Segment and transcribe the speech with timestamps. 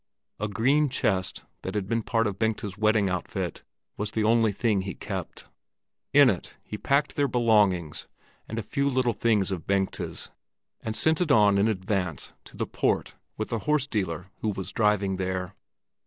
[0.39, 3.61] A green chest, that had been part of Bengta's wedding outfit,
[3.97, 5.45] was the only thing he kept.
[6.11, 8.07] In it he packed their belongings
[8.49, 10.31] and a few little things of Bengta's,
[10.81, 14.71] and sent it on in advance to the port with a horse dealer who was
[14.71, 15.53] driving there.